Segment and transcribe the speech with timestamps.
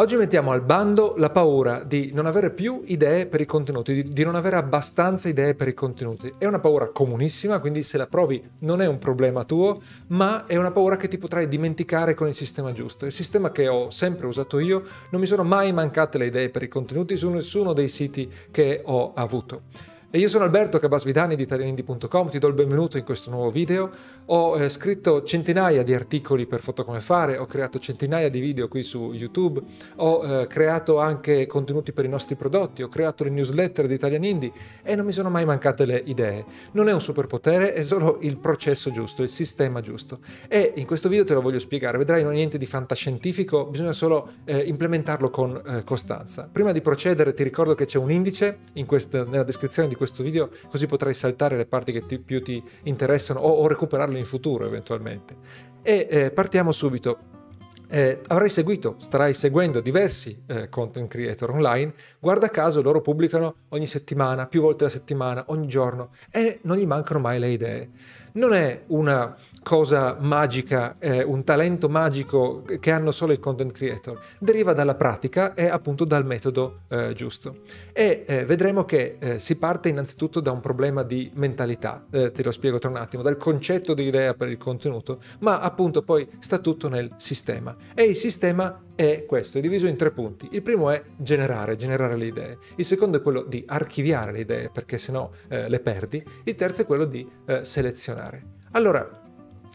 [0.00, 4.22] Oggi mettiamo al bando la paura di non avere più idee per i contenuti, di,
[4.22, 6.32] non avere abbastanza idee per i contenuti.
[6.38, 10.54] È una paura comunissima, quindi se la provi non è un problema tuo, ma è
[10.54, 13.06] una paura che ti potrai dimenticare con il sistema giusto.
[13.06, 16.62] Il sistema che ho sempre usato io, non mi sono mai mancate le idee per
[16.62, 19.62] i contenuti su nessuno dei siti che ho avuto.
[20.10, 23.90] E io sono Alberto Cabasvidani di italianindi.com, ti do il benvenuto in questo nuovo video.
[24.30, 28.68] Ho eh, scritto centinaia di articoli per Foto Come Fare, ho creato centinaia di video
[28.68, 29.58] qui su YouTube,
[29.96, 34.24] ho eh, creato anche contenuti per i nostri prodotti, ho creato le newsletter di Italian
[34.24, 34.52] Indie
[34.82, 36.44] e non mi sono mai mancate le idee.
[36.72, 40.18] Non è un superpotere, è solo il processo giusto, il sistema giusto.
[40.46, 43.92] E in questo video te lo voglio spiegare, vedrai non è niente di fantascientifico, bisogna
[43.92, 46.46] solo eh, implementarlo con eh, costanza.
[46.52, 50.22] Prima di procedere ti ricordo che c'è un indice in questa, nella descrizione di questo
[50.22, 54.24] video, così potrai saltare le parti che ti, più ti interessano o, o, recuperarle in
[54.24, 55.36] futuro eventualmente.
[55.82, 57.26] E eh, partiamo subito.
[57.90, 63.86] Eh, avrai seguito, starai seguendo diversi eh, content creator online, guarda caso loro pubblicano ogni
[63.86, 67.90] settimana, più volte la settimana, ogni giorno e non gli mancano mai le idee
[68.32, 69.36] non è una
[69.68, 75.52] cosa magica, eh, un talento magico che hanno solo i content creator, deriva dalla pratica
[75.52, 77.58] e appunto dal metodo eh, giusto.
[77.92, 82.42] E eh, vedremo che eh, si parte innanzitutto da un problema di mentalità, eh, te
[82.42, 86.26] lo spiego tra un attimo, dal concetto di idea per il contenuto, ma appunto poi
[86.38, 87.76] sta tutto nel sistema.
[87.94, 90.48] E il sistema è questo, è diviso in tre punti.
[90.52, 92.58] Il primo è generare, generare le idee.
[92.76, 96.24] Il secondo è quello di archiviare le idee, perché sennò eh, le perdi.
[96.44, 97.28] Il terzo è quello di
[97.60, 98.56] selezionare.
[98.72, 99.26] Allora,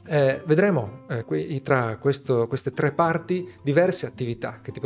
[0.06, 4.82] eh, vedremo eh, tra questo, queste tre parti diverse attività che ti,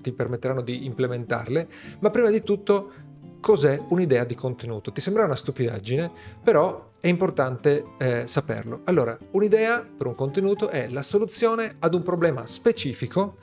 [0.00, 1.68] ti permetteranno di implementarle,
[2.00, 2.90] ma prima di tutto
[3.40, 4.92] cos'è un'idea di contenuto.
[4.92, 6.10] Ti sembra una stupidaggine,
[6.42, 8.80] però è importante eh, saperlo.
[8.84, 13.36] Allora, un'idea per un contenuto è la soluzione ad un problema specifico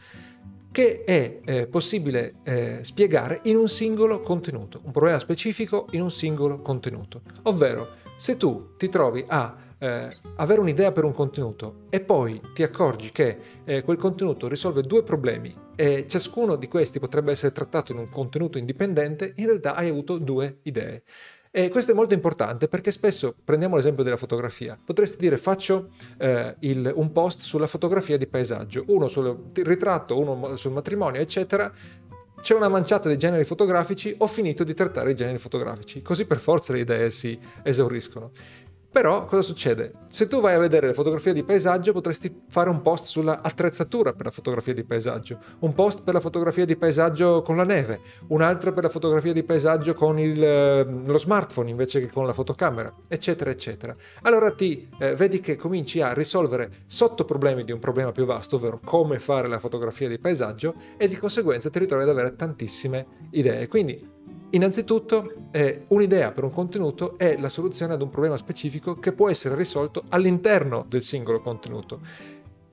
[0.72, 6.12] che è eh, possibile eh, spiegare in un singolo contenuto, un problema specifico in un
[6.12, 7.22] singolo contenuto.
[7.44, 12.64] Ovvero, se tu ti trovi a eh, avere un'idea per un contenuto e poi ti
[12.64, 17.92] accorgi che eh, quel contenuto risolve due problemi e ciascuno di questi potrebbe essere trattato
[17.92, 21.04] in un contenuto indipendente, in realtà hai avuto due idee.
[21.58, 24.78] E questo è molto importante perché spesso prendiamo l'esempio della fotografia.
[24.84, 30.58] Potresti dire faccio eh, il, un post sulla fotografia di paesaggio, uno sul ritratto, uno
[30.58, 31.72] sul matrimonio, eccetera.
[32.42, 36.40] C'è una manciata di generi fotografici, ho finito di trattare i generi fotografici, così per
[36.40, 38.32] forza le idee si esauriscono.
[38.96, 39.92] Però cosa succede?
[40.06, 44.14] Se tu vai a vedere le fotografie di paesaggio potresti fare un post sulla attrezzatura
[44.14, 48.00] per la fotografia di paesaggio, un post per la fotografia di paesaggio con la neve,
[48.28, 52.26] un altro per la fotografia di paesaggio con il, eh, lo smartphone invece che con
[52.26, 53.94] la fotocamera, eccetera, eccetera.
[54.22, 58.80] Allora ti eh, vedi che cominci a risolvere sottoproblemi di un problema più vasto, ovvero
[58.82, 63.68] come fare la fotografia di paesaggio e di conseguenza ti ritrovi ad avere tantissime idee.
[63.68, 64.14] Quindi
[64.56, 69.30] Innanzitutto, eh, un'idea per un contenuto è la soluzione ad un problema specifico che può
[69.30, 72.00] essere risolto all'interno del singolo contenuto.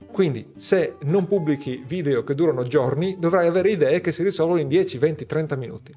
[0.09, 4.69] Quindi, se non pubblichi video che durano giorni, dovrai avere idee che si risolvono in
[4.69, 5.93] 10, 20, 30 minuti.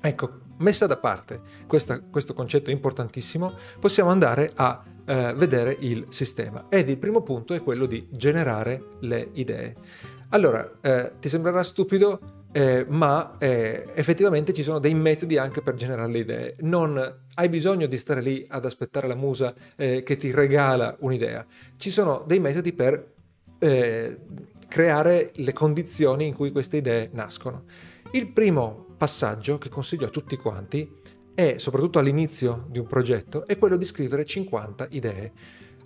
[0.00, 6.64] Ecco, messa da parte questa, questo concetto importantissimo, possiamo andare a eh, vedere il sistema.
[6.70, 9.76] Ed il primo punto è quello di generare le idee.
[10.30, 15.74] Allora, eh, ti sembrerà stupido eh, ma eh, effettivamente ci sono dei metodi anche per
[15.74, 16.56] generare le idee.
[16.60, 21.46] Non hai bisogno di stare lì ad aspettare la musa eh, che ti regala un'idea.
[21.76, 23.12] Ci sono dei metodi per
[23.58, 24.18] eh,
[24.66, 27.64] creare le condizioni in cui queste idee nascono.
[28.12, 30.98] Il primo passaggio che consiglio a tutti quanti
[31.34, 35.32] è, soprattutto all'inizio di un progetto, è quello di scrivere 50 idee.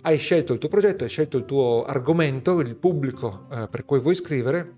[0.01, 3.99] Hai scelto il tuo progetto, hai scelto il tuo argomento, il pubblico eh, per cui
[3.99, 4.73] vuoi scrivere,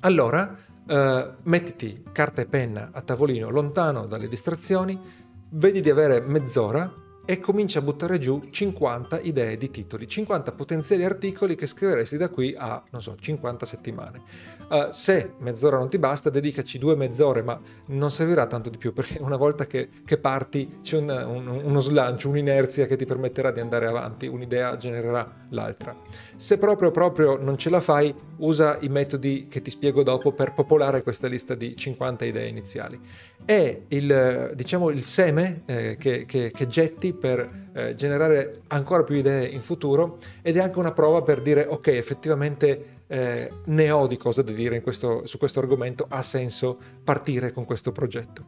[0.00, 0.56] allora
[0.90, 4.98] Uh, mettiti carta e penna a tavolino lontano dalle distrazioni,
[5.50, 6.92] vedi di avere mezz'ora
[7.30, 12.28] e comincia a buttare giù 50 idee di titoli, 50 potenziali articoli che scriveresti da
[12.28, 14.20] qui a, non so, 50 settimane.
[14.68, 18.92] Uh, se mezz'ora non ti basta, dedicaci due mezz'ore, ma non servirà tanto di più
[18.92, 23.52] perché una volta che, che parti c'è un, un, uno slancio, un'inerzia che ti permetterà
[23.52, 25.96] di andare avanti, un'idea genererà l'altra.
[26.34, 30.52] Se proprio proprio non ce la fai, usa i metodi che ti spiego dopo per
[30.52, 32.98] popolare questa lista di 50 idee iniziali.
[33.44, 39.14] È il, diciamo, il seme eh, che, che, che getti per eh, generare ancora più
[39.14, 44.06] idee in futuro ed è anche una prova per dire ok effettivamente eh, ne ho
[44.06, 48.46] di cosa da dire questo, su questo argomento, ha senso partire con questo progetto.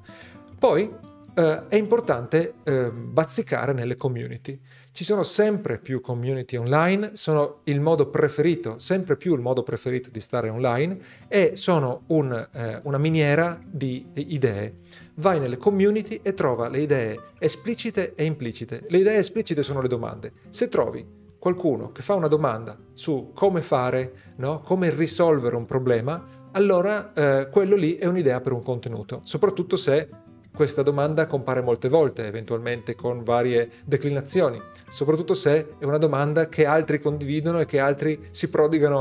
[0.59, 0.89] Poi
[1.35, 4.59] eh, è importante eh, bazzicare nelle community.
[4.95, 10.11] Ci sono sempre più community online, sono il modo preferito, sempre più il modo preferito
[10.11, 10.99] di stare online
[11.29, 14.81] e sono un, eh, una miniera di idee.
[15.15, 18.85] Vai nelle community e trova le idee esplicite e implicite.
[18.87, 20.33] Le idee esplicite sono le domande.
[20.51, 21.03] Se trovi
[21.39, 24.61] qualcuno che fa una domanda su come fare, no?
[24.61, 26.23] come risolvere un problema,
[26.53, 30.09] allora eh, quello lì è un'idea per un contenuto, soprattutto se
[30.55, 36.67] questa domanda compare molte volte, eventualmente con varie declinazioni, soprattutto se è una domanda che
[36.67, 37.67] altri condividono e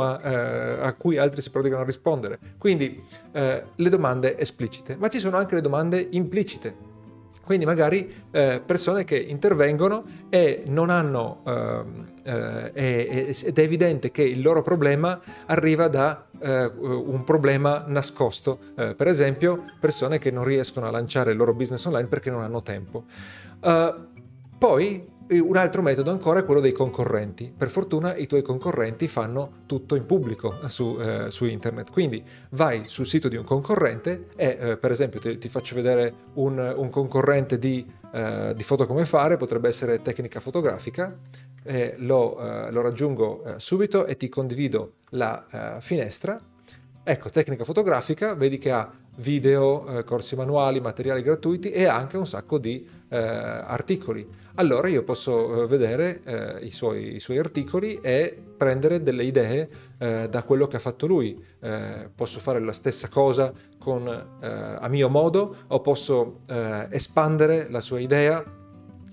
[0.01, 2.39] a, eh, a cui altri si prodigano a rispondere.
[2.57, 3.03] Quindi
[3.33, 6.89] eh, le domande esplicite, ma ci sono anche le domande implicite
[7.51, 11.41] quindi magari eh, persone che intervengono e non hanno,
[12.23, 18.59] eh, eh, ed è evidente che il loro problema arriva da eh, un problema nascosto,
[18.77, 22.41] eh, per esempio persone che non riescono a lanciare il loro business online perché non
[22.41, 23.03] hanno tempo.
[23.59, 24.07] Uh,
[24.57, 25.05] poi
[25.39, 27.53] un altro metodo ancora è quello dei concorrenti.
[27.55, 31.91] Per fortuna i tuoi concorrenti fanno tutto in pubblico su, eh, su internet.
[31.91, 36.13] Quindi vai sul sito di un concorrente e eh, per esempio ti, ti, faccio vedere
[36.33, 41.17] un, un concorrente di, eh, di, foto come fare, potrebbe essere tecnica fotografica.
[41.97, 46.41] Lo, eh, lo, raggiungo eh, subito e ti condivido la eh, finestra.
[47.11, 52.25] Ecco, tecnica fotografica, vedi che ha video, eh, corsi manuali, materiali gratuiti e anche un
[52.25, 54.25] sacco di eh, articoli.
[54.55, 59.69] Allora io posso eh, vedere eh, i suoi, i, suoi, articoli e prendere delle idee
[59.97, 61.37] eh, da quello che ha fatto lui.
[61.59, 66.37] Eh, posso fare la stessa cosa con, a mio modo o posso
[66.91, 68.41] espandere la sua idea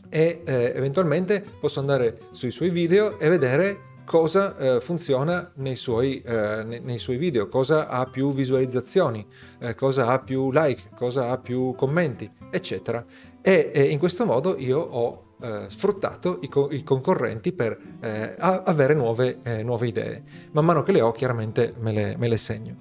[0.08, 6.62] e eventualmente posso andare sui suoi video e vedere cosa eh, funziona nei suoi, eh,
[6.64, 9.24] nei, nei suoi, video, cosa ha più visualizzazioni,
[9.60, 13.04] eh, cosa ha più like, cosa ha più commenti, eccetera.
[13.42, 18.34] E, e in questo modo io ho eh, sfruttato i, co- i, concorrenti per eh,
[18.38, 20.22] avere nuove, eh, nuove, idee.
[20.52, 22.76] Man mano che le ho chiaramente me le, me le segno.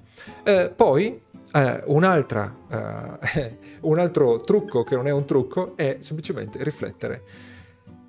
[0.74, 1.20] poi
[3.80, 7.22] un altro trucco che non è un trucco è semplicemente riflettere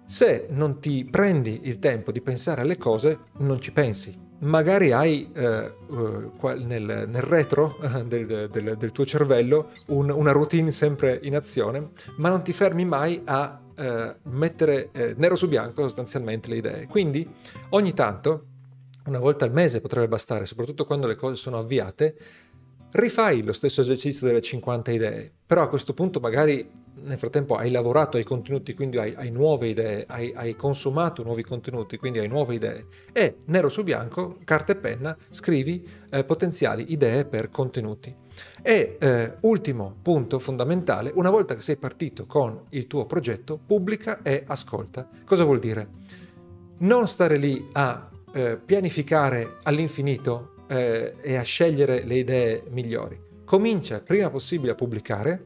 [0.10, 4.18] se non ti prendi il tempo di pensare alle cose, non ci pensi.
[4.40, 6.32] Magari hai eh, uh,
[6.66, 11.92] nel, nel, retro uh, del, del, del, tuo cervello un, una routine sempre in azione,
[12.16, 16.88] ma non ti fermi mai a uh, mettere eh, nero su bianco sostanzialmente le idee.
[16.88, 17.30] Quindi
[17.70, 18.46] ogni tanto,
[19.06, 22.16] una volta al mese potrebbe bastare, soprattutto quando le cose sono avviate,
[22.92, 26.68] rifai lo stesso esercizio delle 50 idee, però a questo punto magari
[27.02, 31.44] nel frattempo hai lavorato ai contenuti, quindi hai, hai nuove idee, hai, hai, consumato nuovi
[31.44, 36.92] contenuti, quindi hai nuove idee e nero su bianco, carta e penna, scrivi eh, potenziali
[36.92, 38.14] idee per contenuti.
[38.62, 44.22] E eh, ultimo punto fondamentale, una volta che sei partito con il tuo progetto, pubblica
[44.22, 45.08] e ascolta.
[45.26, 45.88] Cosa vuol dire?
[46.80, 53.20] Non stare lì a eh, pianificare all'infinito eh, e a scegliere le idee migliori.
[53.44, 55.46] Comincia prima possibile a pubblicare.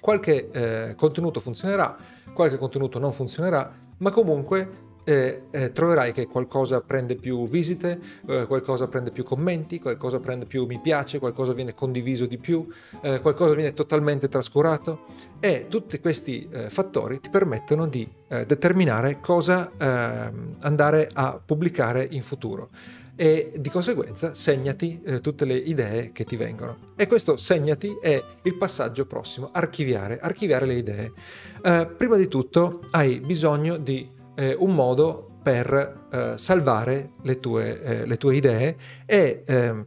[0.00, 1.96] Qualche eh, contenuto funzionerà,
[2.32, 8.46] qualche contenuto non funzionerà, ma comunque eh, eh, troverai che qualcosa prende più visite, eh,
[8.46, 12.66] qualcosa prende più commenti, qualcosa prende più mi piace, qualcosa viene condiviso di più,
[13.00, 15.06] eh, qualcosa viene totalmente trascurato.
[15.40, 22.06] E tutti questi eh, fattori ti permettono di eh, determinare cosa ehm, andare a pubblicare
[22.10, 22.68] in futuro
[23.20, 26.92] e di conseguenza segnati eh, tutte le idee che ti vengono.
[26.94, 31.12] E questo segnati è il passaggio prossimo, archiviare, archiviare le idee.
[31.60, 37.82] Eh, prima di tutto hai bisogno di eh, un modo per eh, salvare le tue,
[37.82, 39.84] eh, le tue, idee e ehm,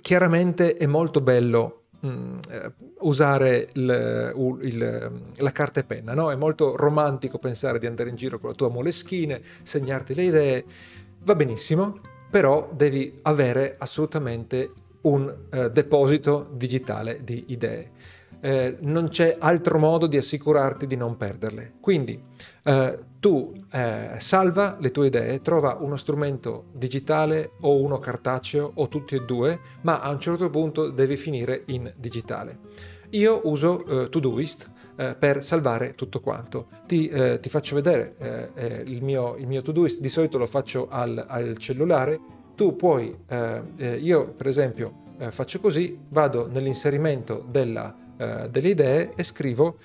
[0.00, 6.30] chiaramente è molto bello mm, eh, usare il, il, la carta e penna, no?
[6.30, 10.64] È molto romantico pensare di andare in giro con la tua moleschine, segnarti le idee,
[11.24, 12.00] Va benissimo,
[12.30, 17.92] però devi avere assolutamente un eh, deposito digitale di idee.
[18.40, 21.76] Eh, non c'è altro modo di assicurarti di non perderle.
[21.80, 22.22] Quindi
[22.62, 28.88] eh, tu eh, salva le tue idee, trova uno strumento digitale o uno cartaceo o
[28.88, 32.58] tutti e due, ma a un certo punto devi finire in digitale.
[33.12, 36.68] Io uso eh, Todoist eh, per salvare tutto quanto.
[36.86, 40.46] Ti, eh, ti faccio vedere eh, eh, il mio, il mio Todoist, di solito lo
[40.46, 42.20] faccio al, al cellulare,
[42.54, 43.62] tu puoi, eh,
[44.00, 47.94] io per esempio faccio così, vado nell'inserimento della,
[48.50, 49.76] delle idee e scrivo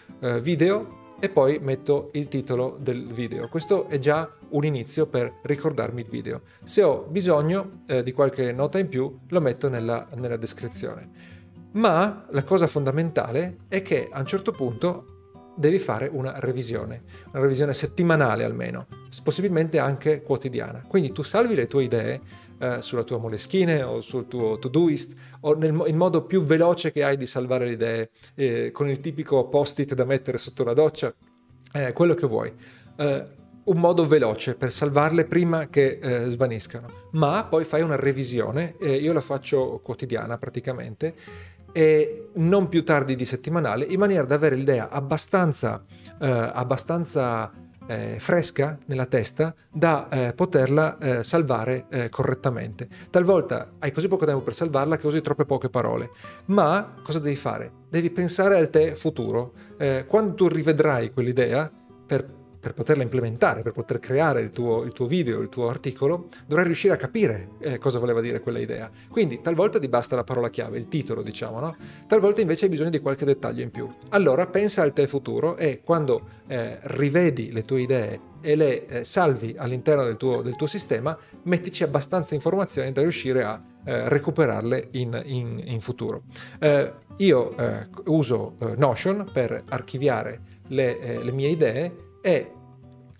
[0.41, 3.47] video e poi metto il titolo del video.
[3.47, 6.41] Questo è già un inizio per ricordarmi il video.
[6.63, 11.37] Se ho bisogno eh, di qualche nota in più, lo metto nella, nella descrizione.
[11.73, 15.17] Ma la cosa fondamentale è che a un certo punto
[15.55, 18.87] devi fare una revisione, una revisione settimanale almeno,
[19.23, 20.83] possibilmente anche quotidiana.
[20.87, 22.21] Quindi tu salvi le tue idee
[22.59, 27.03] eh, sulla tua Moleskine o sul tuo Todoist o nel il modo più veloce che
[27.03, 31.13] hai di salvare le idee, eh, con il tipico post-it da mettere sotto la doccia,
[31.73, 32.53] eh, quello che vuoi.
[32.97, 38.75] Eh, un modo veloce per salvarle prima che eh, svaniscano, ma poi fai una revisione,
[38.79, 41.13] io la faccio quotidiana praticamente,
[41.71, 45.83] e non più tardi di settimanale, in maniera da avere l'idea abbastanza,
[46.19, 47.51] eh, abbastanza
[47.87, 52.87] eh, fresca nella testa da eh, poterla eh, salvare eh, correttamente.
[53.09, 56.11] Talvolta hai così poco tempo per salvarla che usi troppe poche parole,
[56.45, 57.71] ma cosa devi fare?
[57.89, 59.53] Devi pensare al te futuro.
[59.77, 61.71] Eh, quando tu rivedrai quell'idea,
[62.05, 66.27] per per poterla implementare, per poter creare il tuo, il tuo, video, il tuo articolo,
[66.45, 68.89] dovrai riuscire a capire eh, cosa voleva dire quella idea.
[69.09, 71.75] Quindi talvolta ti basta la parola chiave, il titolo, diciamo, no?
[72.07, 73.89] Talvolta invece hai bisogno di qualche dettaglio in più.
[74.09, 79.03] Allora pensa al te futuro e quando eh, rivedi le tue idee e le eh,
[79.03, 84.89] salvi all'interno del tuo, del tuo, sistema, mettici abbastanza informazioni da riuscire a eh, recuperarle
[84.91, 86.23] in, in, in futuro.
[86.59, 92.51] Eh, io eh, uso Notion per archiviare le, le mie idee e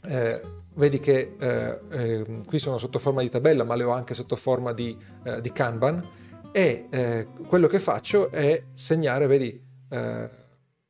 [0.04, 0.42] eh,
[0.80, 4.36] vedi che eh, eh, qui sono sotto forma di tabella ma le ho anche sotto
[4.36, 6.08] forma di, eh, di Kanban
[6.52, 10.30] e eh, quello che faccio è segnare, vedi, eh,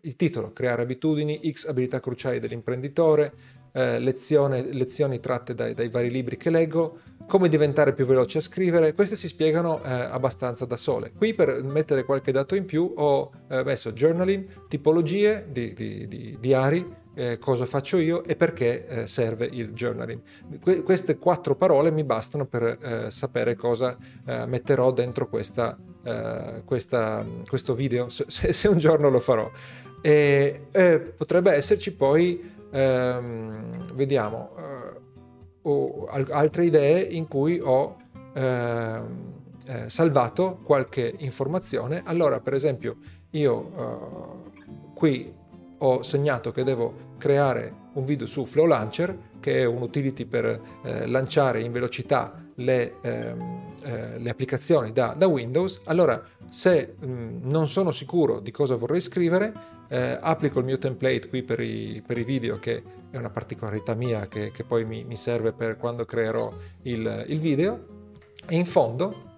[0.01, 6.37] il titolo, creare abitudini, X abilità cruciali dell'imprenditore, lezione, lezioni tratte dai, dai, vari libri
[6.37, 11.11] che leggo, come diventare più veloce a scrivere, queste si spiegano abbastanza da sole.
[11.15, 13.31] Qui per mettere qualche dato in più ho
[13.63, 16.83] messo journaling, tipologie di, di, di diari,
[17.19, 20.21] eh, cosa faccio io e perché eh, serve il journaling.
[20.61, 26.61] Que- queste quattro parole mi bastano per eh, sapere cosa eh, metterò dentro questa, eh,
[26.63, 29.51] questa, questo video, se, se, un giorno lo farò.
[30.01, 30.61] E,
[31.13, 37.97] potrebbe esserci poi, ehm, vediamo, eh, altre idee in cui ho
[38.33, 42.01] ehm, salvato qualche informazione.
[42.05, 42.95] Allora, per esempio,
[43.31, 44.37] io
[44.95, 45.31] qui
[45.79, 50.59] ho segnato che devo creare un video su Flow Launcher, che è un utility per
[50.83, 57.49] eh, lanciare in velocità le, ehm, eh, le applicazioni da, da, Windows, allora se mh,
[57.49, 59.53] non sono sicuro di cosa vorrei scrivere,
[59.87, 63.93] eh, applico il mio template qui per i, per i, video, che è una particolarità
[63.93, 66.51] mia che, che poi mi, mi, serve per quando creerò
[66.83, 67.97] il, il video,
[68.47, 69.37] e in fondo,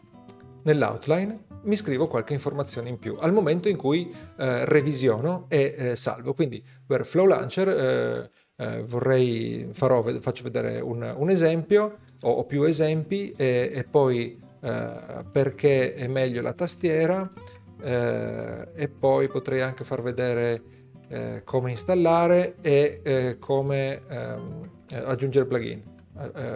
[0.64, 5.96] nell'outline, mi scrivo qualche informazione in più al momento in cui eh, revisiono e eh,
[5.96, 6.34] salvo.
[6.34, 12.46] Quindi per Flow Launcher eh, eh vorrei, farò, faccio vedere un, un esempio o, o,
[12.46, 17.30] più esempi e, e poi eh, perché è meglio la tastiera
[17.82, 20.80] eh, e poi potrei anche far vedere
[21.44, 25.84] come installare e come ehm, aggiungere plugin.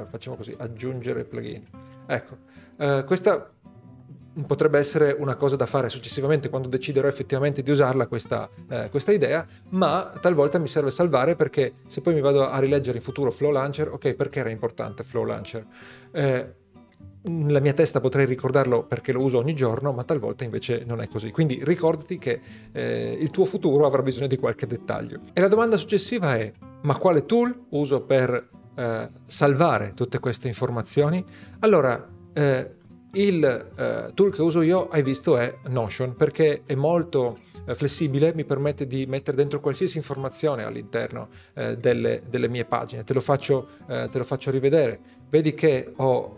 [0.07, 1.61] facciamo così, aggiungere plugin.
[2.07, 2.37] Ecco,
[3.03, 3.54] questa
[4.45, 9.11] potrebbe essere una cosa da fare successivamente quando deciderò effettivamente di usarla questa, eh, questa,
[9.11, 13.31] idea, ma talvolta mi serve salvare perché se poi mi vado a rileggere in futuro
[13.31, 15.65] Flow Launcher, ok, perché era importante Flow Launcher?
[16.11, 16.53] Eh,
[17.27, 21.07] nella mia testa potrei ricordarlo perché lo uso ogni giorno, ma talvolta invece non è
[21.07, 21.31] così.
[21.31, 22.39] Quindi ricordati che
[22.71, 25.21] eh, il tuo futuro avrà bisogno di qualche dettaglio.
[25.33, 26.51] E la domanda successiva è,
[26.81, 31.23] ma quale tool uso per eh, salvare tutte queste informazioni?
[31.59, 32.75] Allora, eh,
[33.15, 38.33] il eh, tool che uso io, hai visto, è Notion perché è molto eh, flessibile,
[38.33, 43.03] mi permette di mettere dentro qualsiasi informazione all'interno eh, delle, delle, mie pagine.
[43.03, 44.99] Te lo faccio, te lo faccio rivedere.
[45.29, 46.35] Vedi che ho,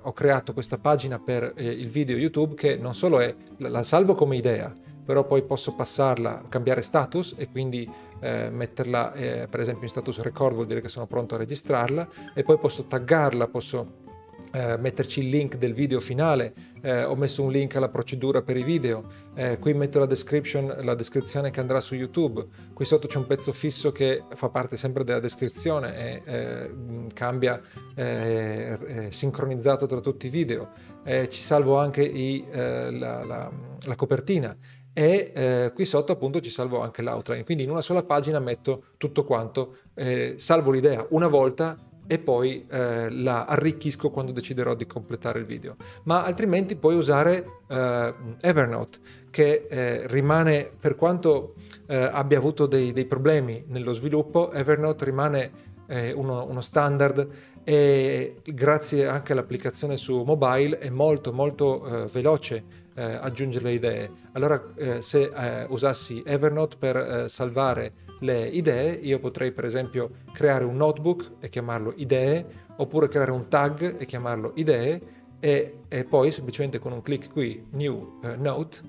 [0.00, 4.36] ho creato questa pagina per il video YouTube che non solo è, la salvo come
[4.36, 4.72] idea,
[5.08, 10.20] però poi posso passarla, cambiare status e quindi eh, metterla eh, per esempio in status
[10.20, 14.06] record vuol dire che sono pronto a registrarla e poi posso taggarla, posso
[14.52, 18.56] eh, metterci il link del video finale, eh, ho messo un link alla procedura per
[18.56, 23.18] i video, eh, qui metto la, la, descrizione che andrà su YouTube, qui sotto c'è
[23.18, 26.70] un pezzo fisso che fa parte sempre della descrizione e eh,
[27.14, 27.60] cambia
[27.94, 30.70] eh, eh, sincronizzato tra tutti i video,
[31.08, 32.90] ci salvo anche i, la,
[33.24, 33.50] la,
[33.86, 34.54] la, copertina.
[34.92, 37.44] E eh, qui sotto appunto ci salvo anche l'outline.
[37.44, 39.76] Quindi in una sola pagina metto tutto quanto.
[39.94, 41.06] Eh, salvo l'idea.
[41.10, 45.76] Una volta e poi eh, la arricchisco quando deciderò di completare il video.
[46.04, 48.98] Ma altrimenti puoi usare eh, Evernote
[49.30, 51.54] che eh, rimane, per quanto
[51.86, 55.50] eh, abbia avuto dei, dei, problemi nello sviluppo, Evernote rimane
[55.86, 57.28] eh, uno, uno standard
[57.62, 64.10] e grazie anche all'applicazione su mobile è molto molto eh, veloce eh, aggiungere le idee.
[64.32, 70.10] Allora eh, se eh, usassi Evernote per eh, salvare le idee, io potrei per esempio
[70.32, 72.44] creare un notebook e chiamarlo idee,
[72.76, 77.64] oppure creare un tag e chiamarlo idee, e, e poi semplicemente con un clic qui,
[77.70, 78.80] new eh, note,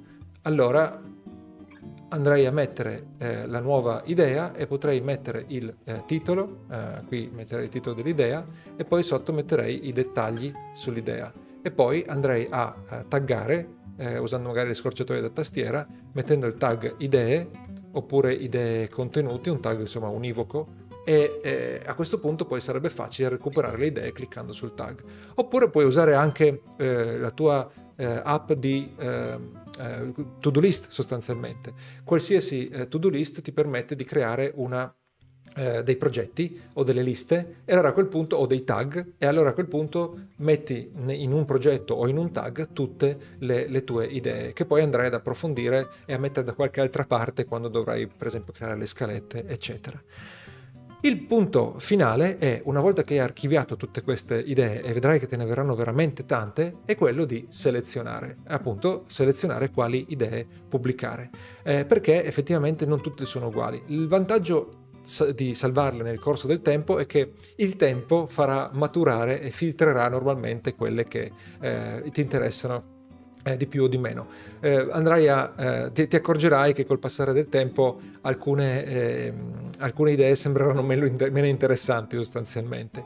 [0.41, 0.99] allora
[2.11, 7.29] andrei a mettere eh, la nuova idea e potrei mettere il eh, titolo, eh, qui
[7.31, 8.43] metterei il titolo dell'idea
[8.75, 14.47] e poi sotto metterei i dettagli sull'idea e poi andrei a, a taggare eh, usando
[14.47, 17.47] magari le scorciatoie da tastiera mettendo il tag idee
[17.91, 23.29] oppure idee contenuti, un tag insomma univoco e eh, a questo punto poi sarebbe facile
[23.29, 25.01] recuperare le idee cliccando sul tag.
[25.35, 31.73] Oppure puoi usare anche eh, la tua eh, app di ehm, eh, to-do list sostanzialmente.
[32.03, 34.93] Qualsiasi eh, to-do list ti permette di creare una
[35.59, 39.25] eh, dei progetti o delle liste e allora a quel punto o dei tag e
[39.25, 43.83] allora a quel punto metti in un progetto o in un tag tutte le, le,
[43.83, 47.67] tue idee che poi andrai ad approfondire e a mettere da qualche altra parte quando
[47.67, 50.01] dovrai per esempio creare le scalette eccetera.
[51.01, 55.27] Il punto finale è, una volta che hai archiviato tutte queste idee e vedrai che
[55.27, 61.29] te ne verranno veramente tante, è quello di selezionare, appunto selezionare quali idee pubblicare,
[61.63, 63.81] eh, perché effettivamente non tutte sono uguali.
[63.87, 64.87] Il vantaggio
[65.35, 70.75] di salvarle nel corso del tempo è che il tempo farà maturare e filtrerà normalmente
[70.75, 72.97] quelle che eh, ti interessano
[73.43, 74.27] eh, di più o di meno.
[74.59, 80.35] Eh, a, eh, ti, ti, accorgerai che col passare del tempo alcune, ehm, alcune idee
[80.35, 83.03] sembreranno meno, meno interessanti sostanzialmente,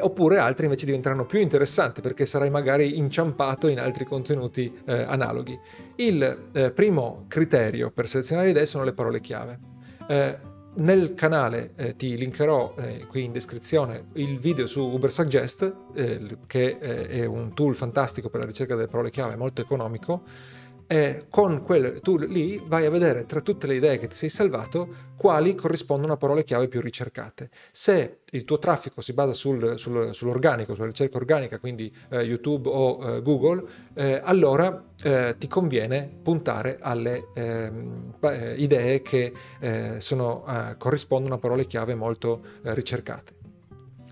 [0.00, 5.58] oppure altre invece diventeranno più interessanti perché sarai magari inciampato in altri contenuti eh, analoghi.
[5.96, 10.50] Il eh, primo criterio per selezionare idee sono le parole chiave.
[10.74, 16.38] Nel canale eh, ti linkerò eh, qui in descrizione il video su Uber Suggest, eh,
[16.46, 20.22] che eh, è un tool fantastico per la ricerca delle parole chiave, molto economico,
[20.92, 24.28] e con quel tool lì vai a vedere tra tutte le idee che ti sei
[24.28, 27.48] salvato quali corrispondono a parole chiave più ricercate.
[27.70, 32.68] Se il tuo traffico si basa sul, sul, sull'organico, sulla ricerca organica, quindi eh, YouTube
[32.68, 39.94] o eh, Google, eh, allora eh, ti conviene puntare alle ehm, eh, idee che eh,
[39.98, 40.44] sono,
[40.76, 43.40] corrispondono a parole chiave molto ricercate.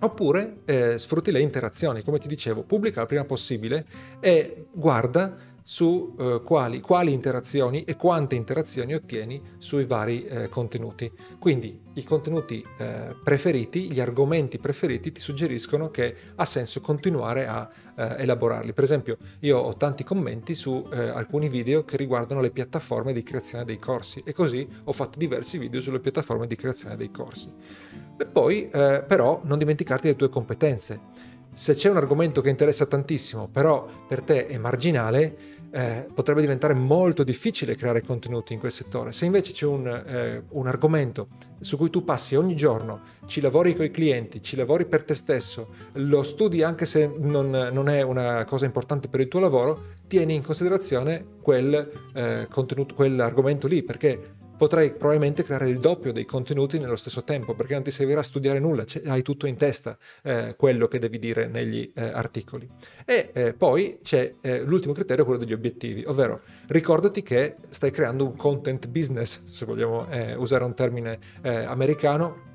[0.02, 0.62] Oppure
[0.96, 3.84] sfrutti le interazioni, come ti dicevo, pubblica il prima possibile
[4.18, 11.10] e guarda su eh, quali, quali, interazioni e quante interazioni ottieni sui vari eh, contenuti.
[11.38, 17.68] Quindi i contenuti eh, preferiti, gli argomenti preferiti ti suggeriscono che ha senso continuare a
[17.96, 18.72] eh, elaborarli.
[18.72, 23.22] Per esempio io ho tanti commenti su eh, alcuni video che riguardano le piattaforme di
[23.22, 27.52] creazione dei corsi e così ho fatto diversi video sulle piattaforme di creazione dei corsi.
[28.16, 31.00] E poi eh, però non dimenticarti le tue competenze
[31.52, 36.74] se c'è un argomento che interessa tantissimo, però per te è marginale, eh, potrebbe diventare
[36.74, 39.12] molto difficile creare contenuti in quel settore.
[39.12, 41.28] Se invece c'è un, eh, un, argomento
[41.60, 45.14] su cui tu passi ogni giorno, ci lavori con i clienti, ci lavori per te
[45.14, 49.92] stesso, lo studi anche se non, non è una cosa importante per il tuo lavoro,
[50.08, 52.48] tieni in considerazione quel, eh,
[52.94, 57.82] quell'argomento lì, perché potrai probabilmente creare il doppio dei contenuti nello stesso tempo, perché non
[57.82, 62.02] ti servirà studiare nulla, hai tutto in testa eh, quello che devi dire negli eh,
[62.04, 62.68] articoli.
[63.06, 68.26] E eh, poi c'è eh, l'ultimo criterio, quello degli obiettivi, ovvero ricordati che stai creando
[68.26, 72.48] un content business, se vogliamo eh, usare un termine eh, americano,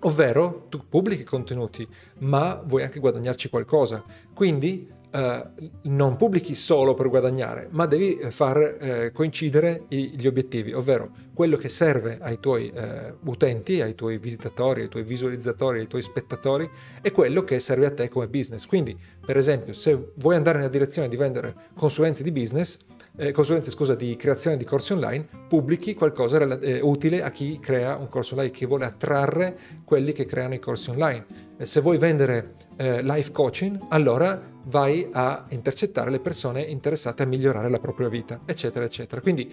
[0.00, 1.88] Ovvero tu pubblichi contenuti,
[2.18, 4.04] ma vuoi anche guadagnarci qualcosa.
[4.34, 4.86] Quindi
[5.16, 5.46] eh,
[5.84, 11.10] non pubblichi solo per guadagnare, ma devi eh, far eh, coincidere i, gli obiettivi, ovvero
[11.32, 16.02] quello che serve ai tuoi eh, utenti, ai tuoi visitatori, ai tuoi visualizzatori, ai tuoi
[16.02, 16.68] spettatori
[17.00, 18.66] e quello che serve a te come business.
[18.66, 22.76] Quindi, per esempio, se vuoi andare nella direzione di vendere consulenze di business,
[23.16, 27.96] eh, consulenze scusa, di creazione di corsi online, pubblichi qualcosa eh, utile a chi crea
[27.96, 31.24] un corso online, che vuole attrarre quelli che creano i corsi online.
[31.56, 37.26] Eh, se vuoi vendere eh, life coaching, allora vai a intercettare le persone interessate a
[37.26, 39.20] migliorare la propria vita, eccetera, eccetera.
[39.20, 39.50] Quindi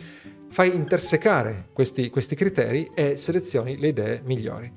[0.49, 4.71] fai intersecare questi, questi criteri e selezioni le idee migliori.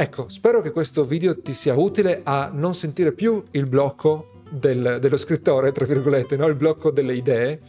[0.00, 4.98] Ecco, spero che questo video ti sia utile a non sentire più il blocco del,
[5.00, 6.46] dello scrittore, tra virgolette, no?
[6.46, 7.60] il blocco delle idee.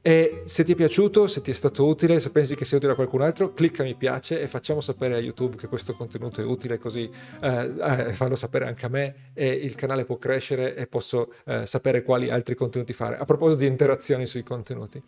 [0.00, 2.92] E se ti è piaciuto, se ti è stato utile, se pensi che sia utile
[2.92, 6.44] a qualcun altro, clicca mi piace e facciamo sapere a YouTube che questo contenuto è
[6.44, 10.86] utile, così eh, eh, fanno sapere anche a me e il canale può crescere e
[10.86, 13.16] posso eh, sapere quali altri contenuti fare.
[13.16, 15.02] A proposito di interazioni sui contenuti,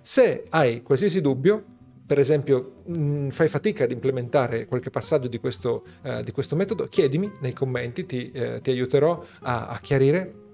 [0.00, 1.62] se hai qualsiasi dubbio,
[2.06, 6.54] per esempio mh, mm, fai fatica ad implementare qualche passaggio di questo, uh, di questo
[6.54, 10.44] metodo, chiedimi nei commenti, ti, uh, ti aiuterò a, a chiarire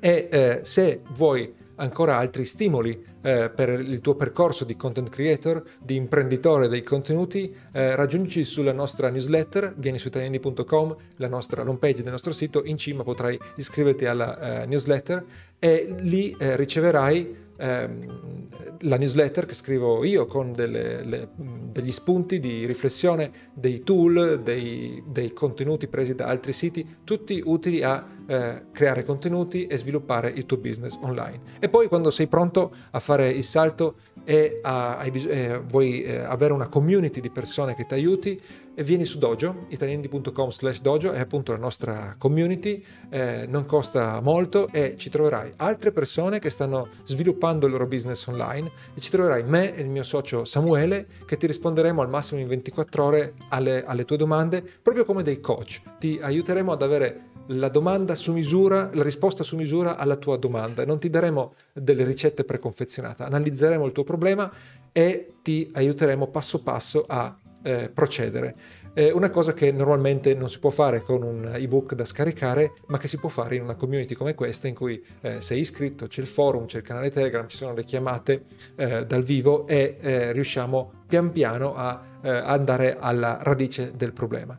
[0.00, 5.62] e eh, se vuoi ancora altri stimoli eh, per il tuo percorso di content creator,
[5.80, 12.02] di imprenditore dei contenuti, eh, raggiungici sulla nostra newsletter, vieni su italiani.com, la nostra homepage
[12.02, 15.24] del nostro sito, in cima potrai iscriverti alla eh, newsletter
[15.58, 18.48] e lì eh, riceverai ehm,
[18.82, 25.02] la newsletter che scrivo io con delle, le, degli spunti di riflessione, dei tool, dei,
[25.06, 30.46] dei, contenuti presi da altri siti, tutti utili a eh, creare contenuti e sviluppare il
[30.46, 31.40] tuo business online.
[31.58, 36.18] E poi quando sei pronto a fare il salto e a, hai, eh, vuoi eh,
[36.18, 38.38] avere una community di persone che ti aiuti,
[38.74, 44.68] vieni su Dojo, italiandi.com slash dojo, è appunto la nostra community, eh, non costa molto
[44.70, 49.42] e ci troverai altre persone che stanno sviluppando il loro business online e ci troverai
[49.42, 53.84] me e il mio socio Samuele che ti risponderemo al massimo in 24 ore alle,
[53.84, 55.80] alle tue domande, proprio come dei coach.
[55.98, 60.84] Ti aiuteremo ad avere la domanda su misura, la risposta su misura alla tua domanda.
[60.84, 64.50] Non ti daremo delle ricette preconfezionate, analizzeremo il tuo problema
[64.92, 68.54] e ti aiuteremo passo passo a eh, procedere.
[68.92, 72.98] È una cosa che normalmente non si può fare con un ebook da scaricare, ma
[72.98, 76.20] che si può fare in una community come questa in cui eh, sei iscritto, c'è
[76.20, 80.32] il forum, c'è il canale Telegram, ci sono le chiamate eh, dal vivo e eh,
[80.32, 84.58] riusciamo pian piano a eh, andare alla radice del problema.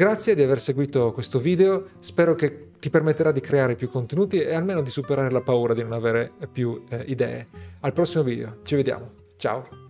[0.00, 4.54] Grazie di aver seguito questo video, spero che ti permetterà di creare più contenuti e
[4.54, 7.48] almeno di superare la paura di non avere più eh, idee.
[7.80, 9.76] Al prossimo video, ci vediamo, ciao!